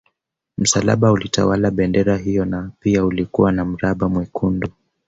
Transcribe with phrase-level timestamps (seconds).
[0.57, 4.69] Msalaba ulitawala bendera hiyo na pia ulikuwa na mraba mwekundu